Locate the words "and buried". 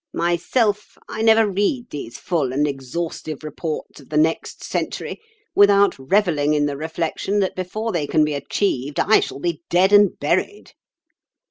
9.93-10.71